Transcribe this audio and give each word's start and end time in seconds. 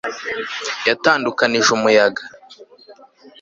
Yatandukanije 0.87 1.69
umuyaga 1.77 2.21